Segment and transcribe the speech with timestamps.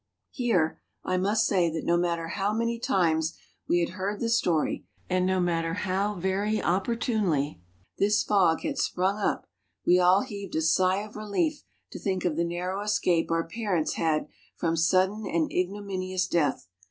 [0.31, 3.37] [Here I must say that no matter how many times
[3.69, 7.61] we had heard the story and no matter how very opportunely
[7.99, 9.45] this fog had sprung up,
[9.85, 11.61] we all heaved a sigh of relief
[11.91, 14.25] to think of the narrow escape our parents had
[14.55, 16.67] from sudden and ignominious death.